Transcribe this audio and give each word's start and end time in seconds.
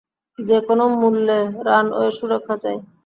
যেকোনো 0.39 0.83
মূল্যে 0.99 1.37
রানওয়ের 1.65 2.13
সুরক্ষা 2.19 2.55
চাই। 2.63 2.77